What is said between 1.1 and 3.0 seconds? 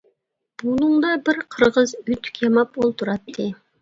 بىر قىرغىز ئۆتۈك ياماپ